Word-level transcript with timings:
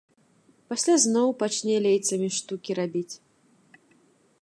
Пасля 0.71 0.95
зноў 1.03 1.27
пачне 1.43 1.75
лейцамі 1.85 2.29
штукі 2.39 2.71
рабіць. 2.83 3.09